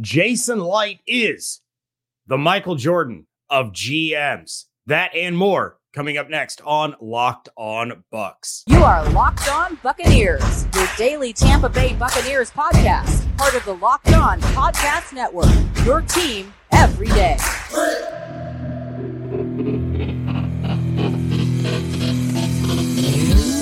[0.00, 1.60] Jason Licht is
[2.26, 4.64] the Michael Jordan of GMs.
[4.86, 8.64] That and more coming up next on Locked On Bucs.
[8.66, 14.12] You are Locked On Buccaneers, your daily Tampa Bay Buccaneers podcast, part of the Locked
[14.14, 15.46] On Podcast Network.
[15.84, 17.36] Your team every day.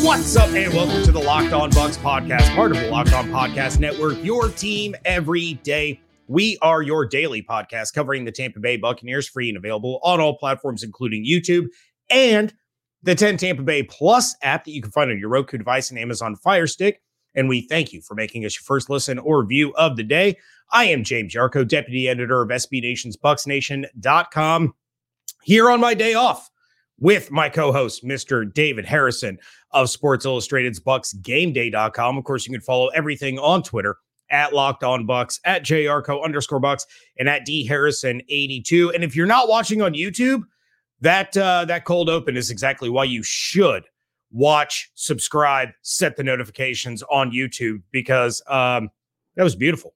[0.03, 3.29] What's up, and welcome to the Locked On Bucs podcast, part of the Locked On
[3.29, 6.01] Podcast Network, your team every day.
[6.33, 10.39] We are your daily podcast covering the Tampa Bay Buccaneers, free and available on all
[10.39, 11.67] platforms, including YouTube
[12.09, 12.54] and
[13.03, 15.99] the 10 Tampa Bay Plus app that you can find on your Roku device and
[15.99, 17.03] Amazon Fire Stick.
[17.35, 20.39] And we thank you for making us your first listen or view of the day.
[20.71, 24.75] I am James Yarcho, deputy editor of SB Nation's BucsNation.com,
[25.43, 26.49] here on my day off
[26.99, 28.51] with my co-host, Mr.
[28.51, 29.39] David Harrison
[29.73, 32.17] of Sports Illustrated's BucsGameDay.com.
[32.17, 33.97] Of course, you can follow everything on Twitter
[34.33, 36.86] at Locked On Bucs, at JYarcho underscore Bucs,
[37.19, 38.91] and at D Harrison 82.
[38.91, 40.43] And if you're not watching on YouTube,
[41.01, 43.84] that uh, that cold open is exactly why you should
[44.33, 48.91] watch, subscribe, set the notifications on YouTube because um,
[49.37, 49.95] that was beautiful.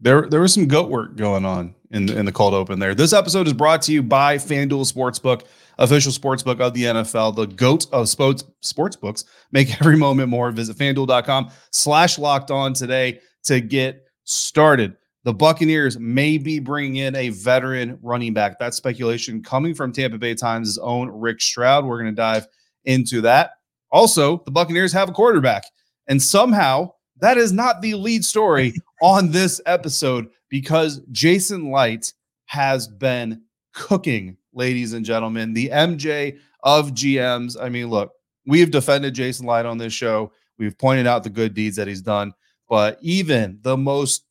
[0.00, 2.94] There, there was some goat work going on in the, in the cold open there.
[2.94, 5.42] This episode is brought to you by FanDuel Sportsbook,
[5.78, 9.24] official sportsbook of the NFL, the goat of sports sportsbooks.
[9.52, 10.50] Make every moment more.
[10.52, 14.96] Visit FanDuel.com slash locked on today to get started.
[15.24, 18.58] The Buccaneers may be bringing in a veteran running back.
[18.58, 21.84] That's speculation coming from Tampa Bay Times' own Rick Stroud.
[21.84, 22.46] We're going to dive
[22.84, 23.52] into that.
[23.92, 25.64] Also, the Buccaneers have a quarterback,
[26.06, 32.14] and somehow that is not the lead story on this episode because Jason Licht
[32.46, 33.42] has been
[33.74, 35.52] cooking, ladies and gentlemen.
[35.52, 37.56] The MJ of GMs.
[37.60, 38.12] I mean, look,
[38.46, 40.32] we have defended Jason Licht on this show.
[40.58, 42.32] We've pointed out the good deeds that he's done.
[42.70, 44.24] But even the most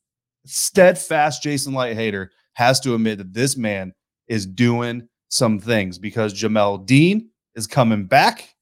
[0.46, 3.92] steadfast Jason Licht hater has to admit that this man
[4.26, 8.54] is doing some things because Jamel Dean is coming back.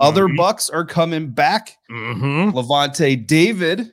[0.00, 0.38] Other Mhm.
[0.38, 1.76] Bucs are coming back.
[1.90, 2.56] Mm-hmm.
[2.56, 3.92] Lavonte David,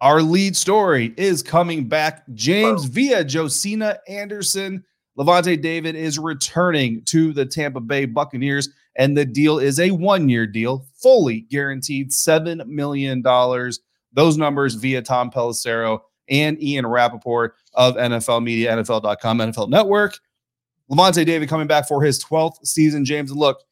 [0.00, 2.22] our lead story, is coming back.
[2.34, 4.84] James via Josina Anderson.
[5.18, 10.28] Lavonte David is returning to the Tampa Bay Buccaneers, and the deal is a one
[10.28, 13.22] year deal, fully guaranteed $7 million.
[14.12, 20.18] Those numbers via Tom Pelissero and Ian Rapoport of NFL Media, NFL.com, NFL Network.
[20.90, 23.32] Lavonte David coming back for his 12th season, James.
[23.32, 23.62] Look,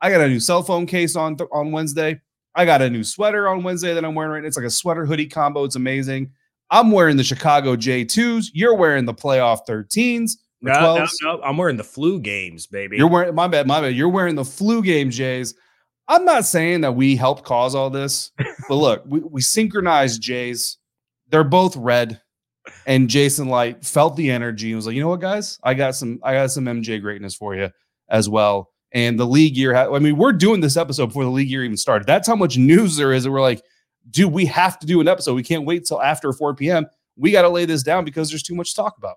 [0.00, 2.20] I got a new cell phone case on, on Wednesday.
[2.54, 4.48] I got a new sweater on Wednesday that I'm wearing right now.
[4.48, 5.64] It's like a sweater hoodie combo.
[5.64, 6.30] It's amazing.
[6.70, 8.48] I'm wearing the Chicago J2s.
[8.52, 10.32] You're wearing the playoff 13s.
[10.64, 11.42] or No, no, no.
[11.42, 12.96] I'm wearing the flu games, baby.
[12.96, 13.94] You're wearing my bad, my bad.
[13.94, 15.54] You're wearing the flu game Jays.
[16.08, 18.32] I'm not saying that we helped cause all this,
[18.68, 20.78] but look, we, we synchronized Jays.
[21.28, 22.20] They're both red.
[22.86, 25.58] And Jason Licht felt the energy and was like, you know what, guys?
[25.62, 27.70] I got some, I got some MJ greatness for you
[28.08, 28.70] as well.
[28.92, 31.64] And the league year, ha- I mean, we're doing this episode before the league year
[31.64, 32.06] even started.
[32.06, 33.24] That's how much news there is.
[33.24, 33.62] And we're like,
[34.10, 35.34] dude, we have to do an episode.
[35.34, 36.86] We can't wait till after 4 p.m.
[37.16, 39.16] We got to lay this down because there's too much to talk about.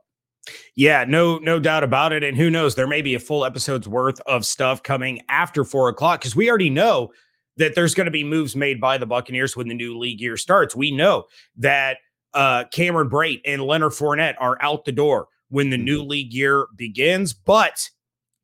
[0.75, 2.23] Yeah, no, no doubt about it.
[2.23, 5.89] And who knows, there may be a full episode's worth of stuff coming after four
[5.89, 7.11] o'clock because we already know
[7.57, 10.37] that there's going to be moves made by the Buccaneers when the new league year
[10.37, 10.75] starts.
[10.75, 11.25] We know
[11.57, 11.97] that
[12.33, 16.67] uh, Cameron Brate and Leonard Fournette are out the door when the new league year
[16.75, 17.89] begins, but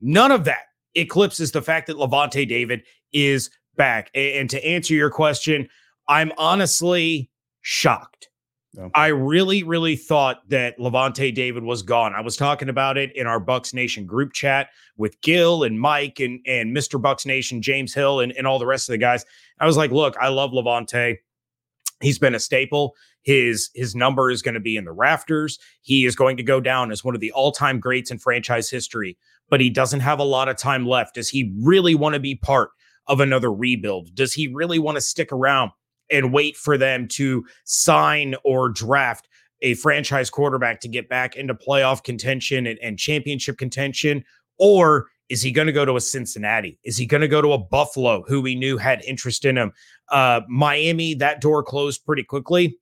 [0.02, 0.64] none of that
[0.94, 4.12] eclipses the fact that Lavonte David is back.
[4.14, 5.70] And to answer your question,
[6.08, 7.32] I'm honestly
[7.62, 8.27] shocked.
[8.78, 8.90] Yeah.
[8.94, 12.14] I really, really thought that Lavonte David was gone.
[12.14, 16.20] I was talking about it in our Bucs Nation group chat with Gil and Mike
[16.20, 17.02] and, and Mr.
[17.02, 19.26] Bucs Nation, James Hill, and, and all the rest of the guys.
[19.60, 21.18] I was like, look, I love Lavonte.
[22.02, 22.94] He's been a staple.
[23.24, 25.58] His his number is going to be in the rafters.
[25.82, 29.18] He is going to go down as one of the all-time greats in franchise history,
[29.50, 31.16] but he doesn't have a lot of time left.
[31.16, 32.70] Does he really want to be part
[33.08, 34.14] of another rebuild?
[34.14, 35.72] Does he really want to stick around
[36.12, 39.28] and wait for them to sign or draft
[39.62, 44.24] a franchise quarterback to get back into playoff contention and, and championship contention?
[44.60, 46.80] Or is he going to go to a Cincinnati?
[46.84, 49.74] Is he going to go to a Buffalo who we knew had interest in him?
[50.10, 52.78] Uh, Miami, that door closed pretty quickly.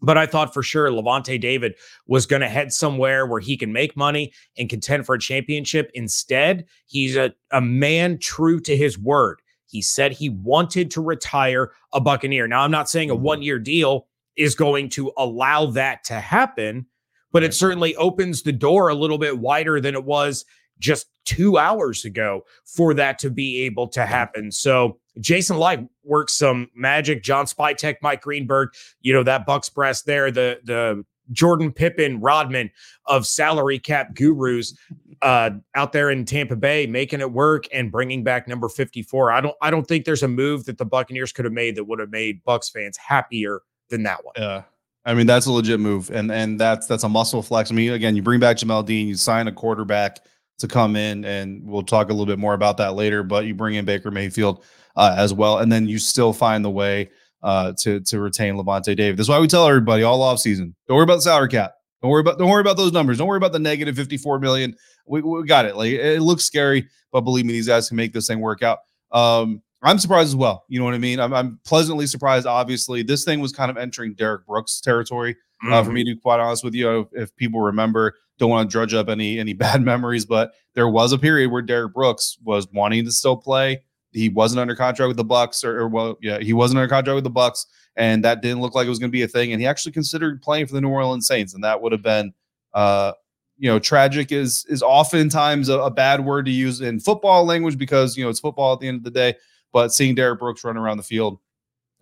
[0.00, 1.74] But I thought for sure Lavonte David
[2.06, 5.90] was going to head somewhere where he can make money and contend for a championship.
[5.92, 9.40] Instead, he's a, a man true to his word.
[9.68, 12.48] He said he wanted to retire a Buccaneer.
[12.48, 13.22] Now, I'm not saying a mm-hmm.
[13.22, 14.06] one year deal
[14.36, 16.86] is going to allow that to happen,
[17.32, 20.44] but it certainly opens the door a little bit wider than it was
[20.78, 24.50] just two hours ago for that to be able to happen.
[24.52, 27.22] So Jason Licht works some magic.
[27.22, 28.70] John Spytek, Mike Greenberg,
[29.00, 30.30] you know that Bucs press there.
[30.30, 32.70] The the Jordan Pippen, Rodman
[33.06, 34.76] of salary cap gurus
[35.22, 39.32] uh, out there in Tampa Bay making it work and bringing back number 54.
[39.32, 41.84] I don't I don't think there's a move that the Buccaneers could have made that
[41.84, 44.34] would have made Bucs fans happier than that one.
[44.36, 44.62] Yeah.
[45.04, 46.10] I mean, that's a legit move.
[46.10, 47.70] And and that's that's a muscle flex.
[47.70, 50.20] I mean, again, you bring back Jamel Dean, you sign a quarterback
[50.58, 53.54] to come in, and we'll talk a little bit more about that later, but you
[53.54, 54.64] bring in Baker Mayfield
[54.96, 57.10] uh, as well, and then you still find the way
[57.42, 59.16] uh, to to retain Lavonte David.
[59.16, 61.74] That's why we tell everybody all off season, don't worry about the salary cap.
[62.02, 63.18] Don't worry about don't worry about those numbers.
[63.18, 64.74] Don't worry about the negative 54 million.
[65.06, 65.76] We, we got it.
[65.76, 68.78] Like it looks scary, but believe me, these guys can make this thing work out.
[69.10, 70.64] Um, I'm surprised as well.
[70.68, 71.20] You know what I mean?
[71.20, 72.46] I'm, I'm pleasantly surprised.
[72.46, 75.34] Obviously, this thing was kind of entering Derrick Brooks territory.
[75.34, 75.72] Mm-hmm.
[75.72, 76.10] Uh, for me mm-hmm.
[76.10, 79.08] to be quite honest with you, if, if people remember, don't want to drudge up
[79.08, 83.12] any any bad memories, but there was a period where Derrick Brooks was wanting to
[83.12, 83.82] still play.
[84.18, 87.14] He wasn't under contract with the Bucs, or, or well, yeah, he wasn't under contract
[87.14, 87.66] with the Bucs,
[87.96, 89.52] and that didn't look like it was going to be a thing.
[89.52, 92.32] And he actually considered playing for the New Orleans Saints, and that would have been,
[92.74, 93.12] uh,
[93.58, 97.78] you know, tragic is is oftentimes a, a bad word to use in football language
[97.78, 99.34] because you know it's football at the end of the day.
[99.72, 101.38] But seeing Derrick Brooks run around the field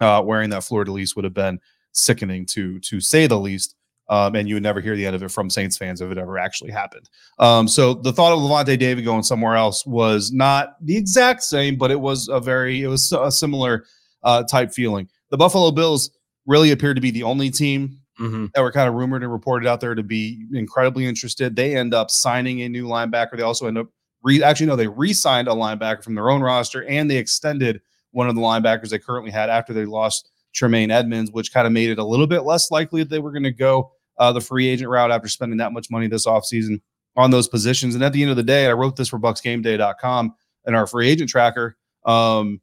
[0.01, 1.61] uh, wearing that de lis would have been
[1.93, 3.75] sickening to to say the least.
[4.08, 6.19] Um, and you would never hear the end of it from Saints fans if it
[6.19, 7.11] ever actually happened.
[7.38, 11.76] Um, so the thought of Lavonte David going somewhere else was not the exact same,
[11.76, 13.85] but it was a very it was a similar
[14.23, 15.08] uh, type feeling.
[15.31, 16.11] The Buffalo Bills
[16.47, 18.47] really appeared to be the only team mm-hmm.
[18.55, 21.56] that were kind of rumored and reported out there to be incredibly interested.
[21.56, 23.37] They end up signing a new linebacker.
[23.37, 23.88] They also end up
[24.23, 27.81] re- actually no, they re-signed a linebacker from their own roster and they extended
[28.12, 31.73] one of the linebackers they currently had after they lost Tremaine Edmunds, which kind of
[31.73, 34.41] made it a little bit less likely that they were going to go uh, the
[34.41, 36.81] free agent route after spending that much money this offseason
[37.17, 37.95] on those positions.
[37.95, 40.35] And at the end of the day, I wrote this for bucsgameday.com
[40.65, 41.77] and our free agent tracker.
[42.05, 42.61] Um,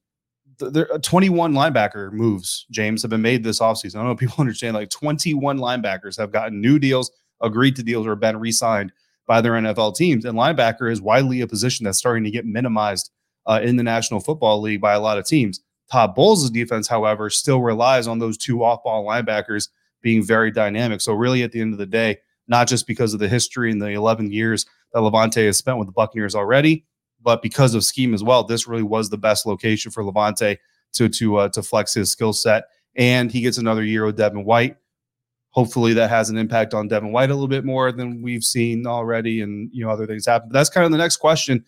[0.60, 3.96] there 21 linebacker moves, James, have been made this offseason.
[3.96, 7.12] I don't know if people understand like 21 linebackers have gotten new deals,
[7.42, 8.92] agreed to deals, or been re signed
[9.26, 10.26] by their NFL teams.
[10.26, 13.12] And linebacker is widely a position that's starting to get minimized
[13.46, 15.62] uh, in the National Football League by a lot of teams.
[15.92, 19.70] Todd Bowles' defense, however, still relies on those two off ball linebackers
[20.04, 21.02] being very dynamic.
[21.02, 23.82] So, really, at the end of the day, not just because of the history and
[23.82, 26.86] the 11 years that Lavonte has spent with the Buccaneers already,
[27.22, 30.58] but because of scheme as well, this really was the best location for Lavonte
[30.94, 32.66] to to uh, to flex his skill set.
[32.96, 34.78] And he gets another year with Devin White
[35.54, 38.86] hopefully that has an impact on Devin White a little bit more than we've seen
[38.86, 40.50] already, and you know other things happen.
[40.50, 41.64] But that's kind of the next question.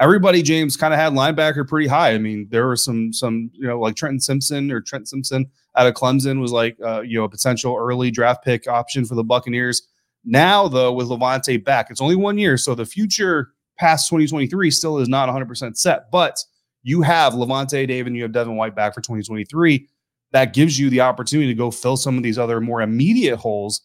[0.00, 2.12] Everybody, James, kind of had linebacker pretty high.
[2.12, 5.86] I mean, there were some some you know like Trenton Simpson or Trent Simpson out
[5.86, 9.24] of Clemson was like uh, you know a potential early draft pick option for the
[9.24, 9.88] Buccaneers.
[10.24, 14.98] Now though, with Lavonte back, it's only one year, so the future past 2023 still
[14.98, 16.10] is not 100% set.
[16.10, 16.42] But
[16.82, 19.88] you have Lavonte David, and you have Devin White back for 2023
[20.32, 23.82] that gives you the opportunity to go fill some of these other more immediate holes.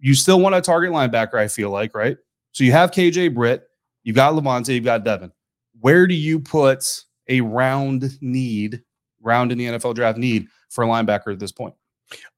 [0.00, 2.16] You still want a target linebacker, I feel like, right?
[2.52, 3.64] So you have KJ Britt,
[4.02, 5.32] you've got Lavonte, you've got Devin.
[5.80, 8.82] Where do you put a round need,
[9.22, 11.74] round in the NFL draft need for a linebacker at this point?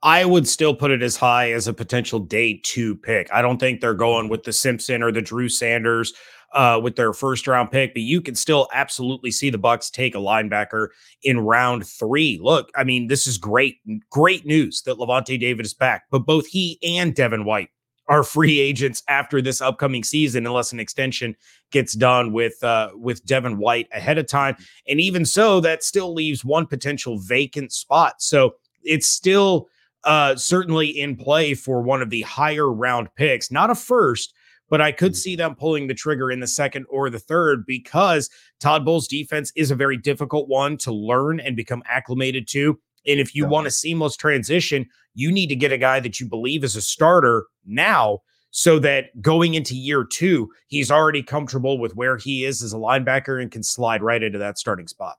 [0.03, 3.29] I would still put it as high as a potential day two pick.
[3.33, 6.13] I don't think they're going with the Simpson or the Drew Sanders
[6.53, 10.15] uh, with their first round pick, but you can still absolutely see the Bucs take
[10.15, 10.89] a linebacker
[11.23, 12.39] in round three.
[12.41, 13.79] Look, I mean, this is great,
[14.11, 17.71] great news that Lavonte David is back, but both he and Devin White
[18.09, 21.35] are free agents after this upcoming season, unless an extension
[21.71, 24.57] gets done with uh, with Devin White ahead of time.
[24.87, 28.21] And even so, that still leaves one potential vacant spot.
[28.21, 29.69] So it's still
[30.05, 34.35] uh, certainly in play for one of the higher round picks, not a first,
[34.69, 35.17] but I could mm.
[35.17, 38.29] see them pulling the trigger in the second or the third because
[38.61, 42.79] Todd Bowles' defense is a very difficult one to learn and become acclimated to.
[43.07, 43.51] And if you yeah.
[43.51, 46.83] want a seamless transition, you need to get a guy that you believe is a
[46.83, 48.21] starter now
[48.51, 52.77] so that going into year two, he's already comfortable with where he is as a
[52.77, 55.17] linebacker and can slide right into that starting spot.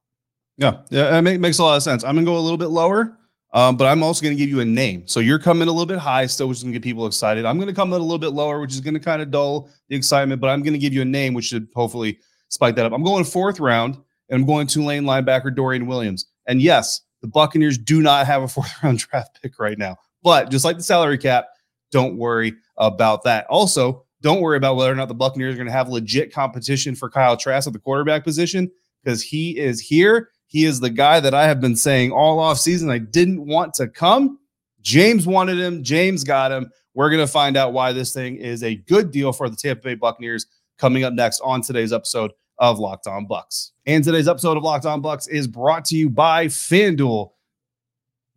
[0.58, 2.04] Yeah, yeah, it makes a lot of sense.
[2.04, 3.18] I'm gonna go a little bit lower.
[3.56, 5.08] Um, but I'm also going to give you a name.
[5.08, 7.46] So you're coming a little bit high, still, which is going to get people excited.
[7.46, 9.32] I'm going to come in a little bit lower, which is going to kind of
[9.32, 10.42] dull the excitement.
[10.42, 12.92] But I'm going to give you a name, which should hopefully spike that up.
[12.92, 13.96] I'm going fourth round,
[14.30, 16.25] and I'm going Tulane linebacker Dorian Williams.
[16.48, 19.98] And yes, the Buccaneers do not have a fourth round draft pick right now.
[20.24, 21.48] But just like the salary cap,
[21.91, 23.48] don't worry about that.
[23.48, 26.96] Also, don't worry about whether or not the Buccaneers are going to have legit competition
[26.96, 28.72] for Kyle Trask at the quarterback position
[29.03, 32.60] because he is here he is the guy that I have been saying all off
[32.60, 34.39] season I didn't want to come.
[34.82, 35.84] James wanted him.
[35.84, 36.70] James got him.
[36.94, 39.82] We're going to find out why this thing is a good deal for the Tampa
[39.82, 40.46] Bay Buccaneers
[40.77, 43.71] coming up next on today's episode of Locked On Bucs.
[43.85, 47.31] And today's episode of Locked On Bucs is brought to you by FanDuel,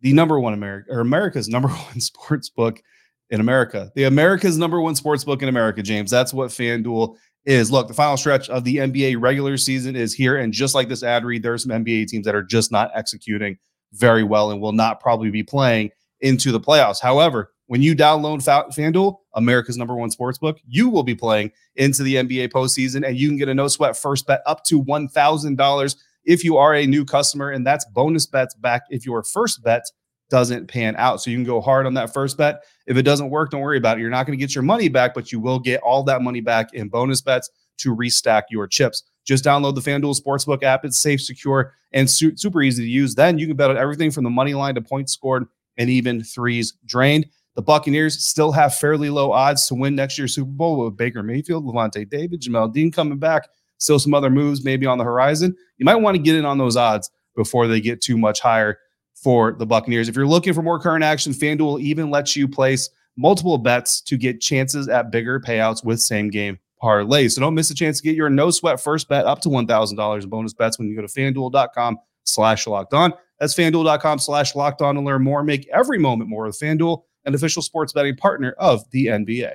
[0.01, 2.81] the number one America or America's number one sports book
[3.29, 3.91] in America.
[3.95, 6.11] The America's number one sports book in America, James.
[6.11, 7.71] That's what FanDuel is.
[7.71, 10.37] Look, the final stretch of the NBA regular season is here.
[10.37, 12.91] And just like this ad read, there are some NBA teams that are just not
[12.93, 13.57] executing
[13.93, 17.01] very well and will not probably be playing into the playoffs.
[17.01, 22.01] However, when you download FanDuel, America's number one sports book, you will be playing into
[22.01, 25.95] the NBA postseason and you can get a no sweat first bet up to $1,000
[26.25, 27.51] if you are a new customer.
[27.51, 29.83] And that's bonus bets back if your first bet
[30.31, 31.21] doesn't pan out.
[31.21, 32.63] So you can go hard on that first bet.
[32.87, 34.01] If it doesn't work, don't worry about it.
[34.01, 36.41] You're not going to get your money back, but you will get all that money
[36.41, 39.03] back in bonus bets to restack your chips.
[39.25, 40.85] Just download the FanDuel Sportsbook app.
[40.85, 43.13] It's safe, secure, and su- super easy to use.
[43.13, 45.45] Then you can bet on everything from the money line to points scored
[45.77, 47.27] and even threes drained.
[47.55, 51.23] The Buccaneers still have fairly low odds to win next year's Super Bowl with Baker
[51.23, 55.55] Mayfield, Lavonte David, Jamel Dean coming back, still some other moves maybe on the horizon.
[55.77, 58.77] You might want to get in on those odds before they get too much higher
[59.15, 60.07] for the Buccaneers.
[60.07, 64.17] If you're looking for more current action, FanDuel even lets you place multiple bets to
[64.17, 67.31] get chances at bigger payouts with same game parlays.
[67.31, 70.23] So don't miss a chance to get your no sweat first bet up to $1,000
[70.23, 73.13] in bonus bets when you go to fanduel.com slash locked on.
[73.39, 75.43] That's fanduel.com slash locked on to learn more.
[75.43, 79.53] Make every moment more with FanDuel, an official sports betting partner of the NBA.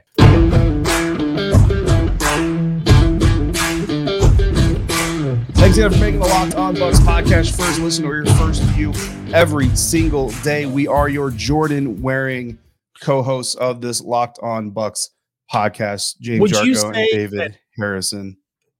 [5.54, 8.92] Thanks again for making the Locked On Bucs podcast first listen or your first view
[9.32, 10.66] every single day.
[10.66, 12.58] We are your Jordan wearing
[13.00, 15.08] co-hosts of this Locked On Bucs
[15.52, 18.36] podcast, James would Yarcho and David that, Harrison.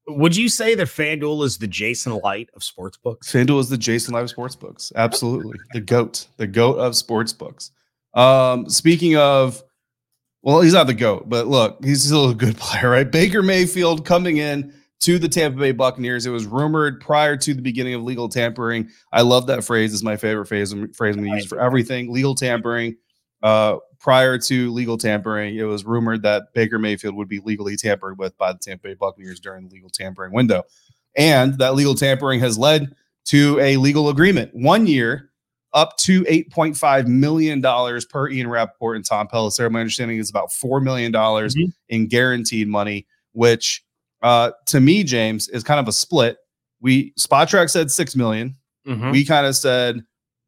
[0.07, 3.33] Would you say that FanDuel is the Jason Licht of sports books?
[3.33, 4.93] FanDuel is the Jason Licht of sports books.
[4.95, 5.59] Absolutely.
[5.73, 7.71] the GOAT, the GOAT of sports books.
[8.15, 9.63] Um, speaking of,
[10.43, 13.11] well, he's not the GOAT, but look, he's still a good player, right?
[13.11, 16.27] Baker Mayfield coming in to the Tampa Bay Buccaneers.
[16.27, 18.89] It was rumored prior to the beginning of legal tampering.
[19.13, 19.93] I love that phrase.
[19.93, 20.75] It's my favorite phrase.
[20.95, 22.13] Phrase I'm use for everything.
[22.13, 22.97] Legal tampering.
[23.43, 28.19] Uh, prior to legal tampering, it was rumored that Baker Mayfield would be legally tampered
[28.19, 30.63] with by the Tampa Bay Buccaneers during the legal tampering window.
[31.17, 32.95] And that legal tampering has led
[33.27, 34.51] to a legal agreement.
[34.55, 35.31] One year,
[35.75, 37.61] up to $8.5 million
[38.09, 39.71] per Ian Rapoport and Tom Pelissero.
[39.71, 41.71] My understanding is about $4 million mm-hmm.
[41.89, 43.85] in guaranteed money, which
[44.23, 46.39] uh, to me, James, is kind of a split.
[46.81, 48.57] We Spotrac said six million.
[48.87, 49.11] Mm-hmm.
[49.11, 50.03] We kind of said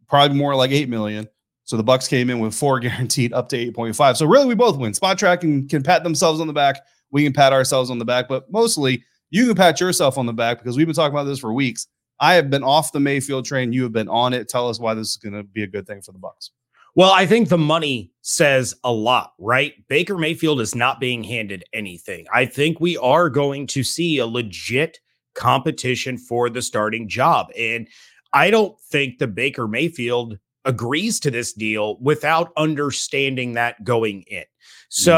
[0.09, 1.29] probably more like eight million.
[1.65, 4.17] So the Bucs came in with four guaranteed up to 8.5.
[4.17, 4.93] So really we both win.
[4.93, 6.81] Spotrac can, can pat themselves on the back.
[7.11, 10.33] We can pat ourselves on the back, but mostly you can pat yourself on the
[10.33, 11.89] back because we've been talking about this for weeks.
[12.21, 13.73] I have been off the Mayfield train.
[13.73, 14.49] You have been on it.
[14.49, 16.51] Tell us why this is going to be a good thing for the Bucs.
[16.95, 19.75] Well, I think the money says a lot, right?
[19.89, 22.27] Baker Mayfield is not being handed anything.
[22.33, 24.99] I think we are going to see a legit
[25.35, 27.49] competition for the starting job.
[27.59, 27.87] And
[28.33, 34.45] I don't think the Baker Mayfield agrees to this deal without understanding that going in.
[34.89, 35.13] So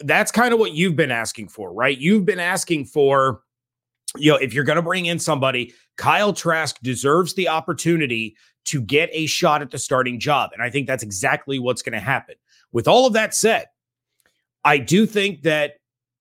[0.00, 0.06] mm-hmm.
[0.06, 1.98] that's kind of what you've been asking for, right?
[1.98, 3.42] You've been asking for,
[4.18, 8.80] you know, if you're going to bring in somebody, Kyle Trask deserves the opportunity to
[8.80, 10.50] get a shot at the starting job.
[10.52, 12.34] And I think that's exactly what's going to happen.
[12.72, 13.66] With all of that said,
[14.64, 15.74] I do think that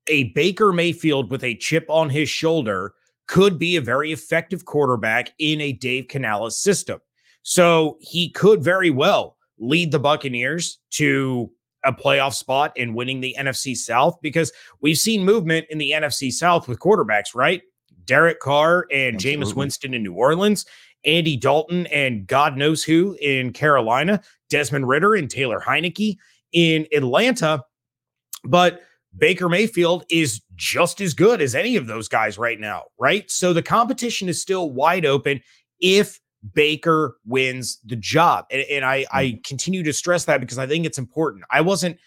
[0.07, 2.93] a Baker Mayfield with a chip on his shoulder
[3.27, 6.99] could be a very effective quarterback in a Dave Canales system.
[7.41, 11.51] So he could very well lead the Buccaneers to
[11.83, 16.31] a playoff spot and winning the NFC South because we've seen movement in the NFC
[16.31, 17.61] South with quarterbacks, right?
[18.05, 19.45] Derek Carr and Absolutely.
[19.45, 20.65] Jameis Winston in New Orleans,
[21.05, 26.17] Andy Dalton and God knows who in Carolina, Desmond Ridder and Taylor Heinicke
[26.51, 27.63] in Atlanta.
[28.43, 28.81] But
[29.17, 33.29] Baker Mayfield is just as good as any of those guys right now, right?
[33.29, 35.41] So the competition is still wide open
[35.79, 36.19] if
[36.53, 38.45] Baker wins the job.
[38.51, 39.41] And, and I, I mm-hmm.
[39.45, 41.45] continue to stress that because I think it's important.
[41.51, 41.97] I wasn't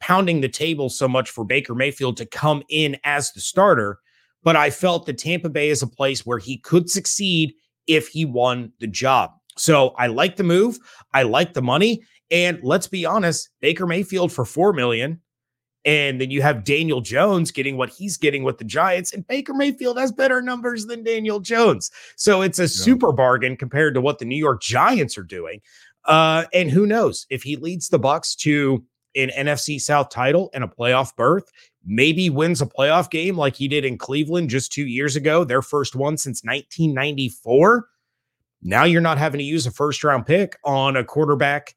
[0.00, 3.98] pounding the table so much for Baker Mayfield to come in as the starter,
[4.42, 7.52] but I felt that Tampa Bay is a place where he could succeed
[7.86, 9.32] if he won the job.
[9.56, 10.78] So I like the move.
[11.14, 12.02] I like the money.
[12.30, 15.20] And let's be honest, Baker Mayfield for 4 million
[15.84, 19.54] and then you have Daniel Jones getting what he's getting with the Giants, and Baker
[19.54, 21.90] Mayfield has better numbers than Daniel Jones.
[22.16, 22.68] So it's a yeah.
[22.68, 25.60] super bargain compared to what the New York Giants are doing.
[26.04, 30.62] Uh, and who knows if he leads the Bucs to an NFC South title and
[30.62, 31.44] a playoff berth,
[31.88, 35.62] maybe wins a playoff game like he did in Cleveland just two years ago, their
[35.62, 37.88] first one since 1994.
[38.60, 41.74] Now you're not having to use a first round pick on a quarterback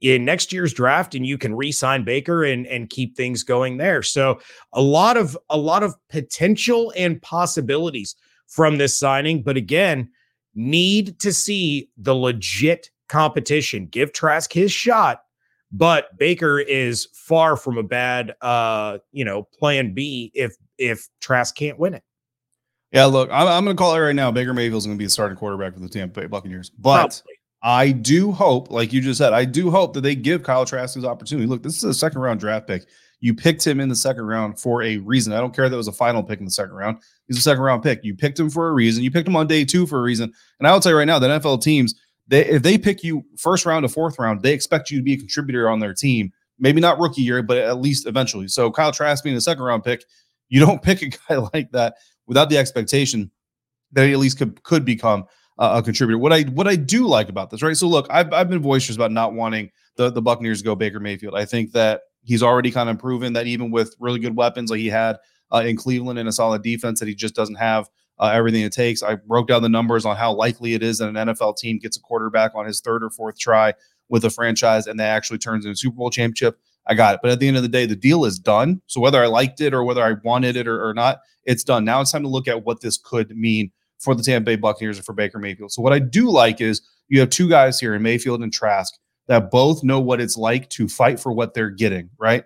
[0.00, 4.02] in next year's draft and you can re-sign Baker and and keep things going there.
[4.02, 4.38] So
[4.72, 8.14] a lot of a lot of potential and possibilities
[8.46, 10.08] from this signing, but again,
[10.54, 13.86] need to see the legit competition.
[13.86, 15.22] Give Trask his shot
[15.70, 21.54] But Baker is far from a bad, uh, you know, plan B if if Trask
[21.54, 22.02] can't win it.
[22.92, 24.30] Yeah, look, I'm, I'm going to call it right now.
[24.30, 26.70] Baker Mayfield's going to be the starting quarterback for the Tampa Bay Buccaneers.
[26.70, 27.34] But Probably.
[27.62, 30.94] I do hope, like you just said, I do hope that they give Kyle Trask
[30.94, 31.46] his opportunity.
[31.46, 32.86] Look, this is a second round draft pick.
[33.20, 35.32] You picked him in the second round for a reason.
[35.32, 36.98] I don't care that it was a final pick in the second round.
[37.26, 38.04] He's a second round pick.
[38.04, 39.02] You picked him for a reason.
[39.02, 40.32] You picked him on day two for a reason.
[40.60, 43.24] And I will tell you right now that NFL teams, they, if they pick you
[43.36, 46.32] first round to fourth round, they expect you to be a contributor on their team.
[46.58, 48.48] Maybe not rookie year, but at least eventually.
[48.48, 50.04] So Kyle Trask being a second round pick,
[50.48, 51.94] you don't pick a guy like that
[52.26, 53.30] without the expectation
[53.92, 55.24] that he at least could could become
[55.58, 56.18] a contributor.
[56.18, 57.76] What I what I do like about this, right?
[57.76, 61.00] So look, I've I've been boisterous about not wanting the the Buccaneers to go Baker
[61.00, 61.34] Mayfield.
[61.34, 64.80] I think that he's already kind of proven that even with really good weapons like
[64.80, 65.16] he had
[65.52, 67.88] uh, in Cleveland and a solid defense, that he just doesn't have
[68.20, 69.02] uh, everything it takes.
[69.02, 71.96] I broke down the numbers on how likely it is that an NFL team gets
[71.96, 73.74] a quarterback on his third or fourth try
[74.08, 76.58] with a franchise and that actually turns into a Super Bowl championship.
[76.86, 77.20] I got it.
[77.22, 78.80] But at the end of the day, the deal is done.
[78.86, 81.84] So whether I liked it or whether I wanted it or, or not, it's done.
[81.84, 84.96] Now it's time to look at what this could mean for the Tampa Bay Buccaneers
[84.96, 85.72] and for Baker Mayfield.
[85.72, 88.94] So what I do like is you have two guys here in Mayfield and Trask
[89.26, 92.44] that both know what it's like to fight for what they're getting, right?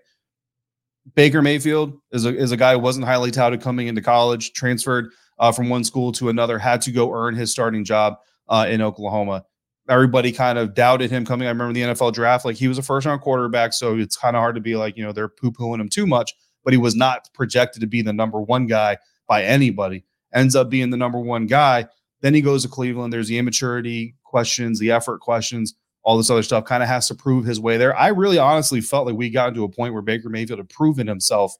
[1.14, 5.10] Baker Mayfield is a, is a guy who wasn't highly touted coming into college, transferred
[5.42, 8.14] uh, from one school to another, had to go earn his starting job
[8.49, 9.44] uh, in Oklahoma.
[9.90, 11.49] Everybody kind of doubted him coming.
[11.49, 14.37] I remember the NFL draft, like he was a first round quarterback, so it's kind
[14.37, 16.32] of hard to be like, you know, they're poo pooing him too much,
[16.64, 18.96] but he was not projected to be the number one guy
[19.26, 21.87] by anybody ends up being the number one guy.
[22.20, 23.12] Then he goes to Cleveland.
[23.12, 26.64] There's the immaturity questions, the effort questions, all this other stuff.
[26.64, 27.96] Kind of has to prove his way there.
[27.96, 31.06] I really honestly felt like we got to a point where Baker Mayfield had proven
[31.06, 31.56] himself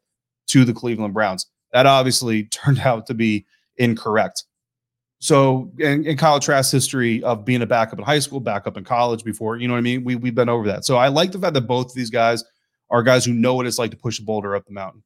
[0.49, 1.47] to the Cleveland Browns.
[1.73, 4.45] That obviously turned out to be incorrect.
[5.19, 8.83] So, in, in Kyle Trask's history of being a backup in high school, backup in
[8.83, 10.02] college before, you know what I mean?
[10.02, 10.85] We, we've been over that.
[10.85, 12.43] So, I like the fact that both of these guys
[12.91, 15.02] are guys who know what it's like to push a boulder up the mountain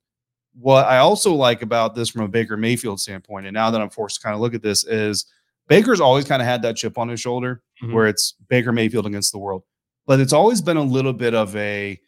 [0.58, 3.90] what I also like about this from a Baker Mayfield standpoint, and now that I'm
[3.90, 5.26] forced to kind of look at this, is
[5.68, 7.94] Baker's always kind of had that chip on his shoulder mm-hmm.
[7.94, 9.62] where it's Baker Mayfield against the world.
[10.06, 12.00] But it's always been a little bit of a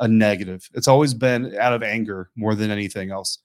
[0.00, 0.68] a negative.
[0.74, 3.38] It's always been out of anger more than anything else.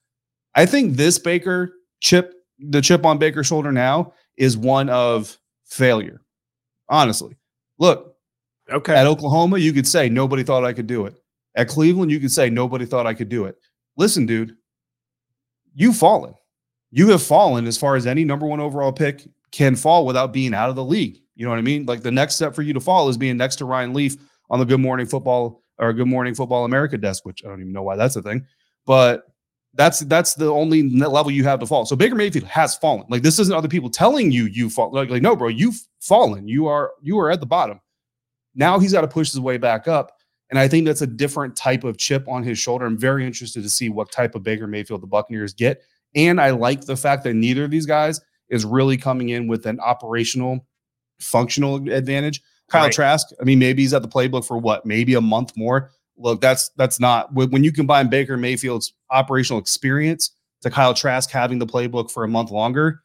[0.55, 6.21] I think this Baker chip, the chip on Baker's shoulder now, is one of failure.
[6.89, 7.35] Honestly.
[7.79, 8.15] Look,
[8.71, 8.95] okay.
[8.95, 11.15] At Oklahoma, you could say nobody thought I could do it.
[11.55, 13.57] At Cleveland, you could say nobody thought I could do it
[13.97, 14.55] listen, dude,
[15.75, 16.33] you've fallen.
[16.91, 20.53] You have fallen as far as any number one overall pick can fall without being
[20.53, 21.17] out of the league.
[21.35, 21.85] You know what I mean?
[21.85, 24.15] Like the next step for you to fall is being next to Ryan Leaf
[24.49, 27.73] on the Good Morning Football or Good Morning Football America desk, which I don't even
[27.73, 28.45] know why that's a thing,
[28.85, 29.25] but
[29.77, 31.85] that's that's the only level you have to fall.
[31.85, 33.05] So Baker Mayfield has fallen.
[33.09, 34.91] Like this isn't other people telling you you fall.
[34.91, 36.47] Like, like no, bro, you've fallen.
[36.47, 37.79] You are you are at the bottom.
[38.55, 40.11] Now he's got to push his way back up.
[40.49, 42.85] And I think that's a different type of chip on his shoulder.
[42.85, 45.81] I'm very interested to see what type of Baker Mayfield the Buccaneers get.
[46.15, 49.65] And I like the fact that neither of these guys is really coming in with
[49.65, 50.65] an operational,
[51.19, 52.41] functional advantage.
[52.69, 52.91] Kyle right.
[52.91, 55.91] Trask, I mean, maybe he's at the playbook for what, maybe a month more.
[56.17, 61.59] Look, that's that's not when you combine Baker Mayfield's operational experience to Kyle Trask having
[61.59, 63.03] the playbook for a month longer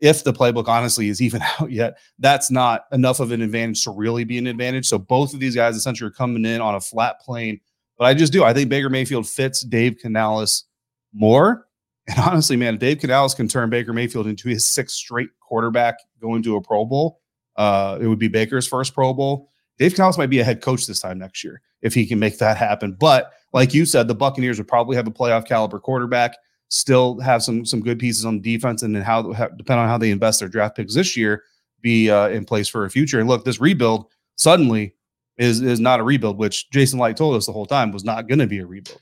[0.00, 3.90] if the playbook honestly is even out yet, that's not enough of an advantage to
[3.90, 4.86] really be an advantage.
[4.86, 7.60] So both of these guys essentially are coming in on a flat plane.
[7.96, 8.44] But I just do.
[8.44, 10.64] I think Baker Mayfield fits Dave Canales
[11.12, 11.66] more.
[12.06, 15.96] And honestly, man, if Dave Canales can turn Baker Mayfield into his sixth straight quarterback
[16.20, 17.20] going to a Pro Bowl,
[17.56, 19.50] uh, it would be Baker's first Pro Bowl.
[19.78, 22.38] Dave Canales might be a head coach this time next year if he can make
[22.38, 22.92] that happen.
[22.92, 26.34] But like you said, the Buccaneers would probably have a playoff caliber quarterback
[26.68, 30.10] still have some some good pieces on defense, and then how, depend on how they
[30.10, 31.44] invest their draft picks this year,
[31.80, 33.18] be uh, in place for a future.
[33.18, 34.94] And look, this rebuild suddenly
[35.38, 38.28] is is not a rebuild, which Jason Licht told us the whole time was not
[38.28, 39.00] going to be a rebuild.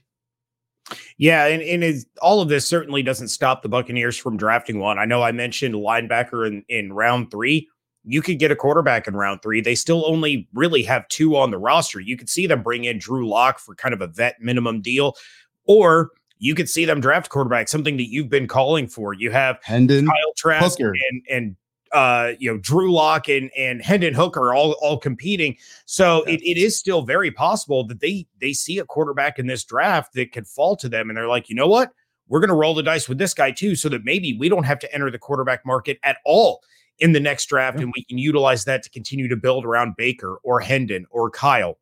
[1.19, 5.01] Yeah, and, and all of this certainly doesn't stop the Buccaneers from drafting one.
[5.01, 7.69] I know I mentioned linebacker in, in round three.
[8.07, 9.61] You could get a quarterback in round three.
[9.61, 12.01] They still only really have two on the roster.
[12.01, 15.17] You could see them bring in Drew Lock for kind of a vet minimum deal,
[15.65, 19.13] or you could see them draft quarterback, something that you've been calling for.
[19.13, 20.95] You have Hendon, Kyle Trask, Hooker.
[21.11, 21.57] and and
[21.93, 25.57] uh, you know Drew Lock and and Hendon Hooker all all competing.
[25.87, 29.65] So it, it is still very possible that they they see a quarterback in this
[29.65, 31.91] draft that could fall to them, and they're like, you know what,
[32.29, 34.65] we're going to roll the dice with this guy too, so that maybe we don't
[34.65, 36.63] have to enter the quarterback market at all
[36.99, 37.85] in the next draft, yeah.
[37.85, 41.79] and we can utilize that to continue to build around Baker or Hendon or Kyle.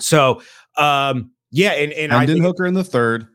[0.00, 0.42] So
[0.76, 3.26] um, yeah, and and Hendon Hooker in the third.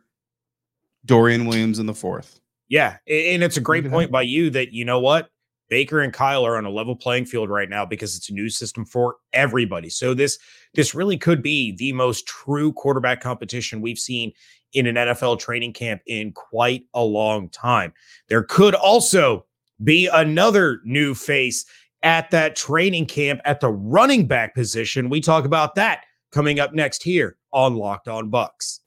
[1.05, 2.39] Dorian Williams in the fourth.
[2.67, 5.29] Yeah, and it's a great point by you that you know what
[5.69, 8.49] Baker and Kyle are on a level playing field right now because it's a new
[8.49, 9.89] system for everybody.
[9.89, 10.39] So this
[10.73, 14.31] this really could be the most true quarterback competition we've seen
[14.73, 17.93] in an NFL training camp in quite a long time.
[18.29, 19.45] There could also
[19.83, 21.65] be another new face
[22.03, 25.09] at that training camp at the running back position.
[25.09, 28.79] We talk about that coming up next here on Locked On Bucs.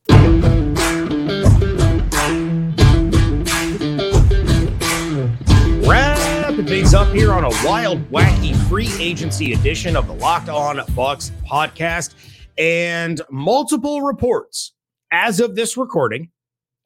[5.87, 10.77] Wrapping things up here on a wild, wacky free agency edition of the Locked On
[10.77, 12.15] Bucs podcast
[12.59, 14.75] and multiple reports
[15.11, 16.31] as of this recording.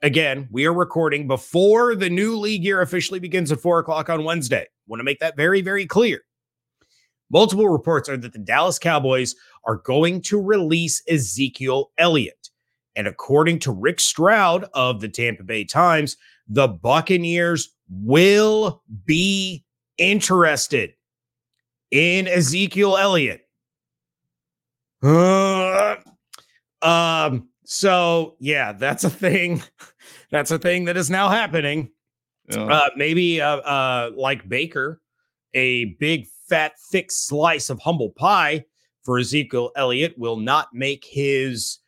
[0.03, 4.25] Again, we are recording before the new league year officially begins at four o'clock on
[4.25, 4.67] Wednesday.
[4.88, 6.23] Want to make that very, very clear.
[7.31, 12.51] Multiple reports are that the Dallas Cowboys are going to release Ezekiel Elliott.
[12.97, 16.17] And according to Rick Stroud of the Tampa Bay Times,
[16.49, 19.65] the Buccaneers will be
[19.99, 20.95] interested
[21.93, 23.49] in Ezekiel Elliott.
[25.01, 25.95] Uh,
[26.83, 29.62] um, so yeah, that's a thing.
[30.31, 31.91] That's a thing that is now happening.
[32.51, 32.65] Yeah.
[32.65, 35.01] Uh, maybe uh, uh, like Baker,
[35.55, 38.65] a big fat thick slice of humble pie
[39.05, 41.79] for Ezekiel Elliott will not make his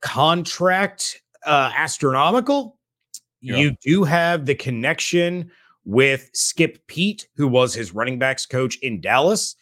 [0.00, 2.78] contract uh, astronomical.
[3.40, 3.56] Yeah.
[3.56, 5.50] You do have the connection
[5.84, 9.56] with Skip Peete, who was his running backs coach in Dallas,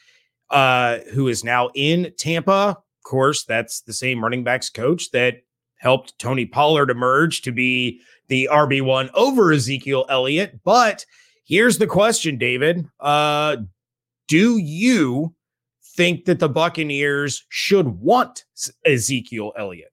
[0.51, 2.77] uh, who is now in Tampa.
[2.79, 5.43] Of course, that's the same running backs coach that
[5.79, 10.61] helped Tony Pollard emerge to be the RB1 over Ezekiel Elliott.
[10.65, 11.07] But
[11.45, 12.89] here's the question, David.
[13.01, 13.59] Uh,
[14.29, 15.35] do you
[15.97, 18.45] think that the Buccaneers should want
[18.85, 19.93] Ezekiel Elliott?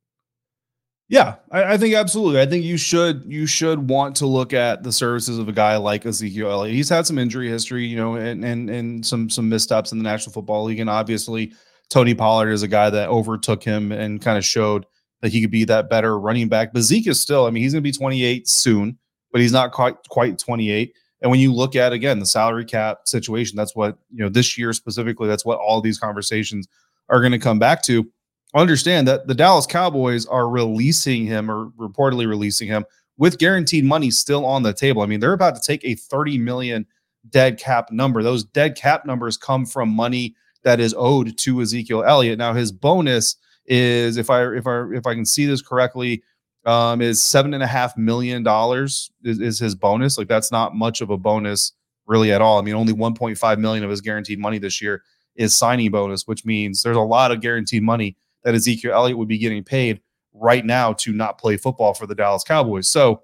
[1.09, 2.41] Yeah, I, I, think absolutely.
[2.41, 5.75] I think you should you should want to look at the services of a guy
[5.77, 6.75] like Ezekiel Elliott.
[6.75, 10.03] He's had some injury history, you know, and and and some some missteps in the
[10.03, 11.53] National Football League, and obviously
[11.89, 14.87] Tony Pollard is a guy that overtook him and kind of showed
[15.23, 16.73] that he could be that better running back.
[16.73, 18.97] But Zeke is still, I mean, he's going to be 28 soon,
[19.31, 20.93] but he's not quite quite 28.
[21.21, 24.57] And when you look at again the salary cap situation, that's what you know this
[24.57, 25.29] year specifically.
[25.29, 26.67] That's what all these conversations
[27.07, 28.05] are going to come back to.
[28.53, 32.83] Understand that the Dallas Cowboys are releasing him or reportedly releasing him
[33.17, 35.03] with guaranteed money still on the table.
[35.03, 36.85] I mean, they're about to take a 30 million
[37.29, 38.21] dead cap number.
[38.21, 42.37] Those dead cap numbers come from money that is owed to Ezekiel Elliott.
[42.37, 46.23] Now his bonus is if I if I if I can see this correctly,
[46.65, 50.17] um, is seven and a half million dollars is, is his bonus.
[50.17, 51.73] Like that's not much of a bonus
[52.05, 52.59] really at all.
[52.59, 55.03] I mean, only 1.5 million of his guaranteed money this year
[55.35, 59.27] is signing bonus, which means there's a lot of guaranteed money that Ezekiel Elliott would
[59.27, 60.01] be getting paid
[60.33, 62.89] right now to not play football for the Dallas Cowboys.
[62.89, 63.23] So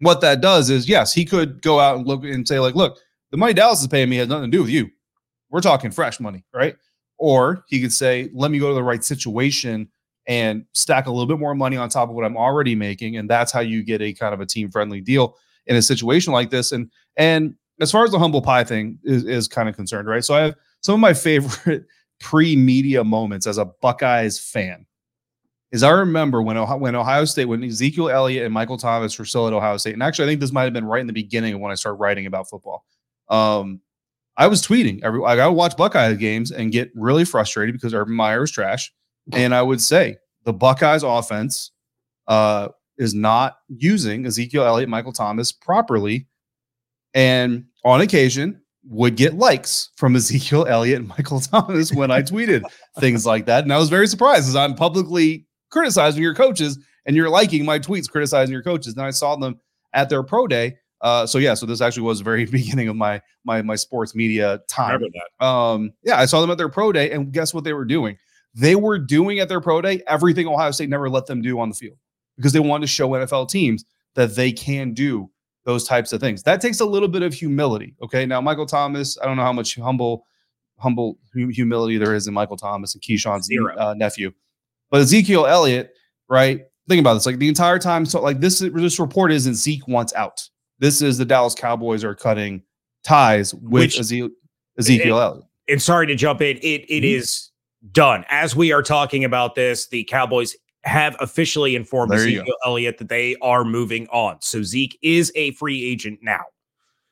[0.00, 2.98] what that does is, yes, he could go out and look and say, like, look,
[3.30, 4.90] the money Dallas is paying me has nothing to do with you.
[5.50, 6.76] We're talking fresh money, right?
[7.18, 9.88] Or he could say, let me go to the right situation
[10.26, 13.16] and stack a little bit more money on top of what I'm already making.
[13.16, 16.32] And that's how you get a kind of a team friendly deal in a situation
[16.32, 16.72] like this.
[16.72, 20.24] And and as far as the humble pie thing is, is kind of concerned, right?
[20.24, 21.86] So I have some of my favorite
[22.20, 24.86] pre-media moments as a Buckeyes fan.
[25.72, 29.24] Is I remember when Ohio, when Ohio State, when Ezekiel Elliott and Michael Thomas were
[29.24, 31.12] still at Ohio State, and actually I think this might have been right in the
[31.12, 32.84] beginning when I started writing about football.
[33.28, 33.80] Um,
[34.36, 38.14] I was tweeting every I would watch Buckeye games and get really frustrated because Urban
[38.14, 38.92] Meyer is trash.
[39.32, 41.70] And I would say the Buckeyes offense
[42.26, 42.68] uh,
[42.98, 46.26] is not using Ezekiel Elliott, Michael Thomas properly,
[47.14, 52.62] and on occasion would get likes from Ezekiel Elliott and Michael Thomas when I tweeted
[53.00, 53.64] things like that.
[53.64, 57.78] And I was very surprised as I'm publicly criticizing your coaches and you're liking my
[57.78, 58.94] tweets criticizing your coaches.
[58.94, 59.60] Then I saw them
[59.92, 60.76] at their pro day.
[61.04, 64.14] Uh, so yeah, so this actually was the very beginning of my my my sports
[64.14, 65.00] media time.
[65.38, 68.16] Um, yeah, I saw them at their pro day, and guess what they were doing?
[68.54, 71.68] They were doing at their pro day everything Ohio State never let them do on
[71.68, 71.98] the field
[72.36, 75.30] because they wanted to show NFL teams that they can do
[75.64, 76.42] those types of things.
[76.42, 77.94] That takes a little bit of humility.
[78.02, 78.26] Okay.
[78.26, 80.26] Now, Michael Thomas, I don't know how much humble,
[80.78, 84.32] humble humility there is in Michael Thomas and Keyshawn's uh, nephew,
[84.90, 85.92] but Ezekiel Elliott,
[86.28, 86.62] right?
[86.88, 87.26] Think about this.
[87.26, 90.48] Like the entire time, so like this this report isn't Zeke wants out.
[90.78, 92.62] This is the Dallas Cowboys are cutting
[93.04, 94.30] ties with Which, Ezekiel,
[94.78, 95.44] Ezekiel Elliott.
[95.68, 96.56] And sorry to jump in.
[96.58, 97.18] It it mm-hmm.
[97.18, 97.50] is
[97.92, 98.24] done.
[98.28, 103.08] As we are talking about this, the Cowboys have officially informed there Ezekiel Elliott that
[103.08, 104.36] they are moving on.
[104.40, 106.42] So Zeke is a free agent now.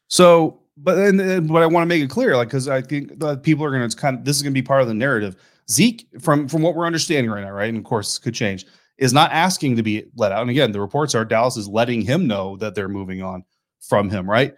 [0.09, 3.43] So, but and, but I want to make it clear, like because I think that
[3.43, 5.37] people are going to kind of this is going to be part of the narrative.
[5.71, 8.67] Zeke, from from what we're understanding right now, right, and of course could change,
[8.99, 10.43] is not asking to be let out.
[10.43, 13.45] And again, the reports are Dallas is letting him know that they're moving on
[13.83, 14.55] from him, right?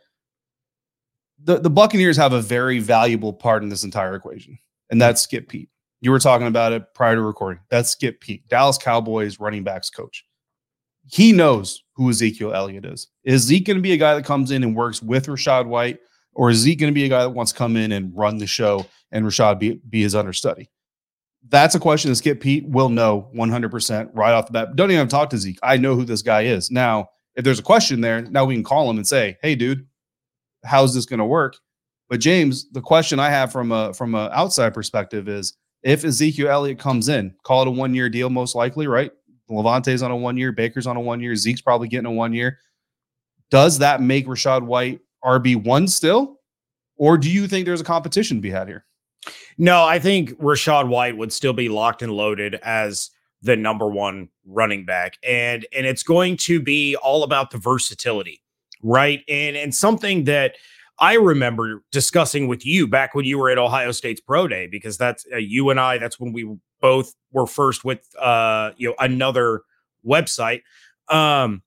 [1.44, 4.58] the, the Buccaneers have a very valuable part in this entire equation,
[4.90, 5.68] and that's Skip Peete.
[6.00, 7.62] You were talking about it prior to recording.
[7.70, 10.24] That's Skip Peete, Dallas Cowboys running backs coach.
[11.06, 13.08] He knows who Ezekiel Elliott is.
[13.24, 15.98] Is Zeke going to be a guy that comes in and works with Rachaad White,
[16.32, 18.38] or is Zeke going to be a guy that wants to come in and run
[18.38, 20.70] the show and Rachaad be, be his understudy?
[21.48, 24.76] That's a question that Skip Peete will know 100% right off the bat.
[24.76, 25.58] Don't even have to talk to Zeke.
[25.62, 26.70] I know who this guy is.
[26.70, 29.86] Now, if there's a question there, now we can call him and say, hey, dude,
[30.64, 31.56] how's this going to work?
[32.08, 36.48] But James, the question I have from a from an outside perspective is if Ezekiel
[36.48, 39.10] Elliott comes in, call it a one year deal, most likely, right?
[39.48, 42.32] Lavonte's on a one year, Baker's on a one year, Zeke's probably getting a one
[42.32, 42.58] year.
[43.50, 46.40] Does that make Rachaad White RB one still,
[46.96, 48.84] or do you think there's a competition to be had here?
[49.58, 53.10] No, I think Rachaad White would still be locked and loaded as
[53.44, 58.42] the number one running back, and and it's going to be all about the versatility,
[58.82, 59.22] right?
[59.28, 60.56] And and something that
[60.98, 64.96] I remember discussing with you back when you were at Ohio State's pro day because
[64.96, 65.98] that's uh, you and I.
[65.98, 69.62] That's when we both were first with uh you know another
[70.06, 70.62] website.
[71.08, 71.62] Um,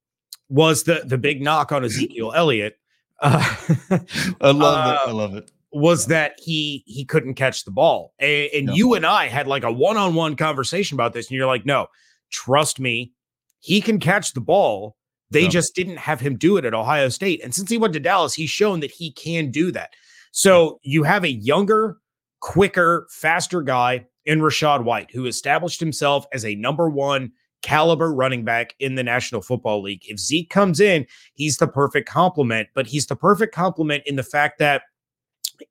[0.50, 2.78] was the the big knock on Ezekiel Elliott?
[3.20, 3.56] Uh,
[4.42, 5.10] I love uh, it.
[5.10, 5.52] I love it.
[5.78, 8.74] Was that he he couldn't catch the ball, and, and no.
[8.74, 11.66] you and I had like a one on one conversation about this, and you're like,
[11.66, 11.88] no,
[12.32, 13.13] trust me,
[13.60, 14.98] he can catch the ball
[15.30, 15.50] they no.
[15.50, 17.44] just didn't have him do it at Ohio State.
[17.44, 19.92] And since he went to Dallas, he's shown that he can do that.
[20.32, 21.98] So you have a younger,
[22.42, 27.32] quicker, faster guy in Rachaad White who established himself as a number one
[27.63, 30.04] caliber running back in the National Football League.
[30.04, 34.24] If Zeke comes in, he's the perfect complement, but he's the perfect complement in the
[34.24, 34.84] fact that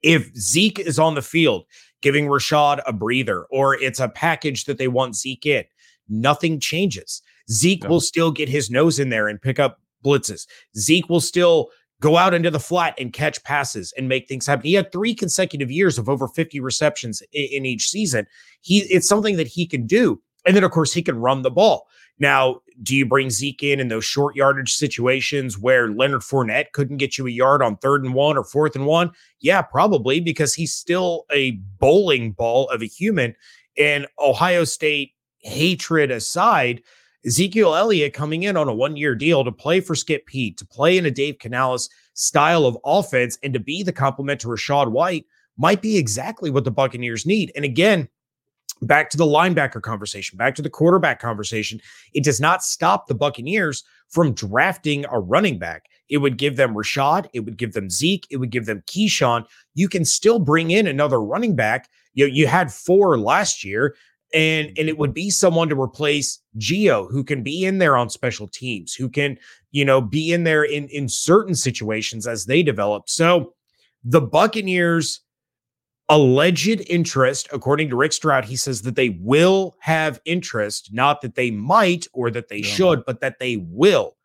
[0.02, 1.64] if Zeke is on the field
[2.02, 5.64] giving Rachaad a breather or it's a package that they want Zeke in,
[6.08, 7.22] nothing changes.
[7.50, 10.46] Zeke will still get his nose in there and pick up blitzes.
[10.76, 11.70] Zeke will still
[12.00, 14.66] go out into the flat and catch passes and make things happen.
[14.66, 18.26] He had three consecutive years of over 50 receptions in, in each season.
[18.60, 20.20] He it's something that he can do.
[20.44, 21.86] And then of course he can run the ball.
[22.18, 26.96] Now, do you bring Zeke in in those short yardage situations where Leonard Fournette couldn't
[26.96, 29.10] get you a yard on third and one or fourth and one?
[29.40, 33.34] Yeah, probably because he's still a bowling ball of a human.
[33.78, 36.82] And Ohio State hatred aside,
[37.24, 40.66] Ezekiel Elliott coming in on a one year deal to play for Skip Peete, to
[40.66, 44.90] play in a Dave Canales style of offense, and to be the complement to Rachaad
[44.90, 45.26] White
[45.58, 47.50] might be exactly what the Buccaneers need.
[47.56, 48.08] And again,
[48.82, 51.80] back to the linebacker conversation, back to the quarterback conversation,
[52.12, 55.86] it does not stop the Buccaneers from drafting a running back.
[56.08, 59.44] It would give them Rachaad, it would give them Zeke, it would give them Ke'Shawn.
[59.74, 61.88] You can still bring in another running back.
[62.14, 63.96] You, you had four last year
[64.34, 68.10] and and it would be someone to replace Geo, who can be in there on
[68.10, 69.38] special teams, who can,
[69.70, 73.08] you know, be in there in in certain situations as they develop.
[73.08, 73.54] So
[74.04, 75.20] the Buccaneers
[76.08, 81.34] alleged interest, according to Rick Stroud, he says that they will have interest, not that
[81.34, 82.68] they might or that they yeah.
[82.68, 84.16] should, but that they will.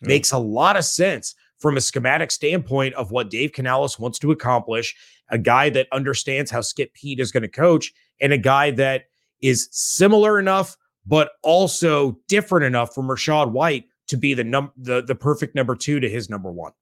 [0.00, 0.08] Yeah.
[0.08, 4.30] Makes a lot of sense from a schematic standpoint of what Dave Canales wants to
[4.30, 4.94] accomplish,
[5.30, 9.04] a guy that understands how Skip Peete is going to coach, and a guy that
[9.40, 15.02] is similar enough, but also different enough from Rachaad White to be the num the
[15.02, 16.72] the perfect number two to his number one.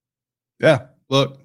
[0.61, 0.87] Yeah.
[1.09, 1.41] Look,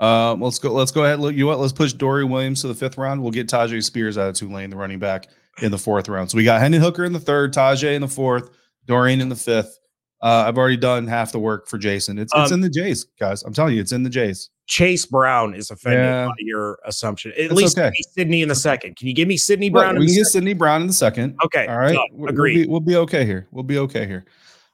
[0.00, 0.72] um, let's go.
[0.72, 1.20] Let's go ahead.
[1.20, 1.60] Look, you what?
[1.60, 3.22] Let's push Dory Williams to the fifth round.
[3.22, 5.28] We'll get Tyjae Spears out of Tulane, the running back,
[5.62, 6.30] in the fourth round.
[6.30, 8.50] So we got Hendon Hooker in the third, Tyjae in the fourth,
[8.86, 9.78] Dorian in the fifth.
[10.20, 12.18] Uh, I've already done half the work for Jason.
[12.18, 13.42] It's it's um, in the Jays, guys.
[13.42, 14.50] I'm telling you, it's in the Jays.
[14.66, 16.26] Chase Brown is offended yeah.
[16.26, 17.32] by your assumption.
[17.32, 17.92] At That's least okay.
[18.14, 18.96] Sydney in the second.
[18.96, 19.98] Can you give me Sydney Brown?
[19.98, 21.36] we can get Sydney Brown in the second.
[21.44, 21.66] Okay.
[21.66, 21.98] All right.
[22.26, 22.26] Agree.
[22.26, 23.46] We'll, we'll be, we'll be okay here.
[23.50, 24.24] We'll be okay here.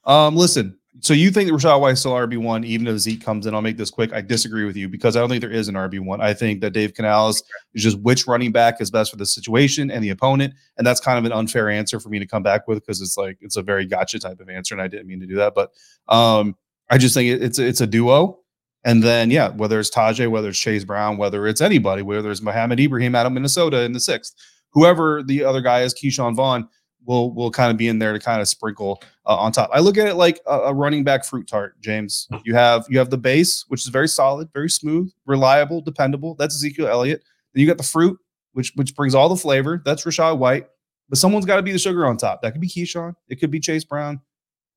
[0.05, 3.47] Um, listen, so you think that Rachaad White still RB one, even if Zeke comes
[3.47, 3.55] in?
[3.55, 4.13] I'll make this quick.
[4.13, 6.21] I disagree with you because I don't think there is an RB one.
[6.21, 7.43] I think that Dave Canales
[7.75, 11.01] is just which running back is best for the situation and the opponent, and that's
[11.01, 13.57] kind of an unfair answer for me to come back with because it's like it's
[13.57, 15.55] a very gotcha type of answer, and I didn't mean to do that.
[15.55, 15.71] But
[16.09, 16.57] um,
[16.91, 18.41] I just think it, it's it's a duo,
[18.85, 22.43] and then yeah, whether it's Tyjae, whether it's Chase Brown, whether it's anybody, whether it's
[22.43, 24.35] Mohamed Ibrahim out of Minnesota in the sixth,
[24.73, 26.69] whoever the other guy is, Ke'Shawn Vaughn
[27.05, 29.71] will will kind of be in there to kind of sprinkle uh, on top.
[29.73, 32.29] I look at it like a, a, running back fruit tart, James.
[32.45, 36.35] You have you have the base, which is very solid, very smooth, reliable, dependable.
[36.35, 37.23] That's Ezekiel Elliott.
[37.55, 38.19] Then you got the fruit,
[38.53, 39.83] which which brings all the flavor.
[39.85, 40.67] That's Rachaad White.
[41.09, 42.41] But someone's got to be the sugar on top.
[42.43, 43.15] That could be Ke'Shawn.
[43.29, 44.21] It could be Chase Brown.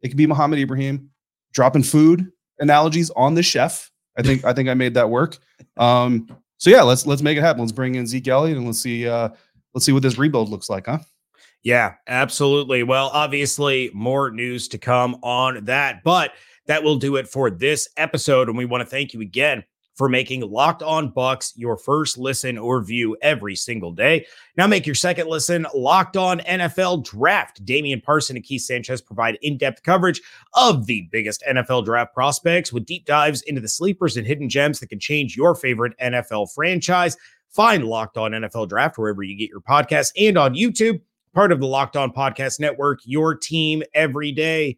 [0.02, 1.12] It could be Mohamed Ibrahim.
[1.54, 3.92] Dropping food analogies on the chef.
[4.18, 5.38] I think I think I made that work.
[5.78, 7.62] Um, so yeah, let's let's make it happen.
[7.62, 9.30] Let's bring in Zeke Elliott and let's see uh,
[9.74, 11.00] let's see what this rebuild looks like, huh?
[11.64, 12.84] Yeah, absolutely.
[12.84, 16.34] Well, obviously, more news to come on that, but
[16.68, 18.50] that will do it for this episode.
[18.50, 19.64] And we want to thank you again
[19.96, 24.26] for making Locked On Bucks your first listen or view every single day.
[24.58, 27.64] Now make your second listen Locked On NFL Draft.
[27.64, 30.22] Damian Parson and Keith Sanchez provide in-depth coverage
[30.56, 34.80] of the biggest NFL draft prospects with deep dives into the sleepers and hidden gems
[34.80, 37.16] that can change your favorite NFL franchise.
[37.50, 41.02] Find Locked On NFL Draft wherever you get your podcasts and on YouTube,
[41.34, 44.78] part of the Locked On Podcast Network, your team every day.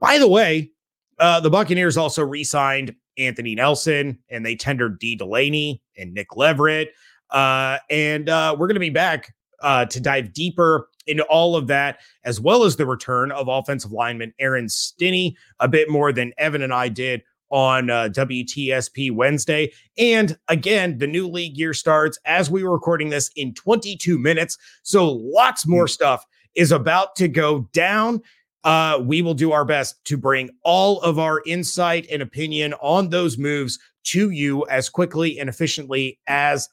[0.00, 0.70] By the way,
[1.18, 6.36] uh, the Buccaneers also re signed Anthony Nelson and they tendered Dee Delaney and Nick
[6.36, 6.88] Leverett.
[7.30, 11.66] Uh, and uh, we're going to be back uh, to dive deeper into all of
[11.66, 16.32] that, as well as the return of offensive lineman Aaron Stinnie, a bit more than
[16.38, 19.72] Evan and I did on uh, WTSP Wednesday.
[19.98, 24.56] And again, the new league year starts as we were recording this in 22 minutes.
[24.82, 25.90] So lots more mm.
[25.90, 28.22] stuff is about to go down.
[28.62, 33.08] Uh, we will do our best to bring all of our insight and opinion on
[33.08, 36.68] those moves to you as quickly and efficiently as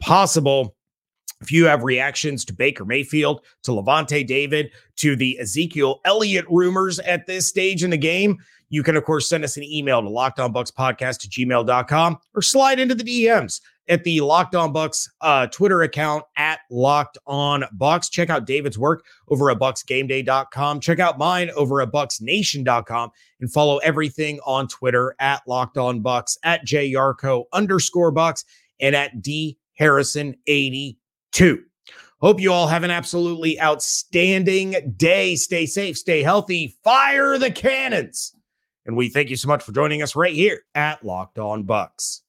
[0.00, 0.76] possible.
[1.40, 6.98] If you have reactions to Baker Mayfield, to Lavonte David, to the Ezekiel Elliott rumors
[7.00, 8.36] at this stage in the game,
[8.70, 12.94] you can, of course, send us an email to lockedonbucspodcast at gmail.com or slide into
[12.94, 18.08] the DMs at the Locked On Bucs uh, Twitter account at Locked On Bucs.
[18.10, 20.80] Check out David's work over at bucsgameday.com.
[20.80, 26.38] Check out mine over at BucsNation.com and follow everything on Twitter at Locked On Bucs,
[26.44, 28.44] at JYarcho underscore Bucs,
[28.78, 31.64] and at D Harrison 82.
[32.20, 35.34] Hope you all have an absolutely outstanding day.
[35.34, 38.34] Stay safe, stay healthy, fire the cannons.
[38.86, 42.22] And we thank you so much for joining us right here at Locked On Bucs.